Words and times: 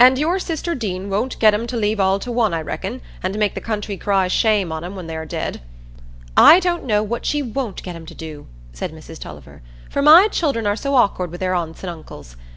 And 0.00 0.18
your 0.18 0.40
sister 0.40 0.74
Deane 0.74 1.08
won't 1.08 1.38
get 1.38 1.54
'em 1.54 1.68
to 1.68 1.76
leave 1.76 2.00
all 2.00 2.18
to 2.18 2.32
one, 2.32 2.52
I 2.52 2.60
reckon, 2.60 3.02
and 3.22 3.38
make 3.38 3.54
the 3.54 3.60
country 3.60 3.96
cry 3.96 4.26
shame 4.26 4.72
on 4.72 4.82
'em 4.82 4.96
when 4.96 5.06
they 5.06 5.16
are 5.16 5.24
dead?" 5.24 5.60
"I 6.36 6.58
don't 6.58 6.84
know 6.86 7.04
what 7.04 7.24
she 7.24 7.40
won't 7.40 7.84
get 7.84 7.94
'em 7.94 8.04
to 8.06 8.14
do," 8.16 8.48
said 8.72 8.90
Mrs 8.92 9.20
Tulliver, 9.20 9.62
"for 9.88 10.02
my 10.02 10.26
children 10.26 10.66
are 10.66 10.74
so 10.74 10.96
awk'ard 10.96 11.30
wi' 11.30 11.36
their 11.36 11.54
aunts 11.54 11.84
and 11.84 11.90
uncles. 11.90 12.34